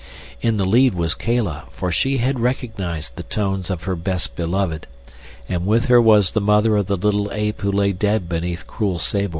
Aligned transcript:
In 0.41 0.57
the 0.57 0.65
lead 0.65 0.95
was 0.95 1.13
Kala, 1.13 1.65
for 1.69 1.91
she 1.91 2.17
had 2.17 2.39
recognized 2.39 3.17
the 3.17 3.21
tones 3.21 3.69
of 3.69 3.83
her 3.83 3.95
best 3.95 4.35
beloved, 4.35 4.87
and 5.47 5.67
with 5.67 5.89
her 5.89 6.01
was 6.01 6.31
the 6.31 6.41
mother 6.41 6.75
of 6.75 6.87
the 6.87 6.97
little 6.97 7.31
ape 7.31 7.61
who 7.61 7.71
lay 7.71 7.91
dead 7.91 8.27
beneath 8.27 8.65
cruel 8.65 8.97
Sabor. 8.97 9.29